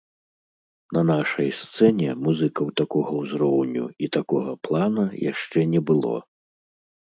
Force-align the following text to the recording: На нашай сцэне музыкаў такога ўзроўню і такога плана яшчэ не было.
На 0.95 1.01
нашай 1.09 1.49
сцэне 1.57 2.09
музыкаў 2.27 2.71
такога 2.81 3.11
ўзроўню 3.19 3.85
і 4.07 4.11
такога 4.19 4.57
плана 4.69 5.05
яшчэ 5.31 5.59
не 5.77 5.81
было. 5.93 6.15